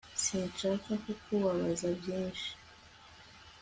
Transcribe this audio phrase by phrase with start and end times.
[0.23, 2.49] sinshaka kukubabaza byinshi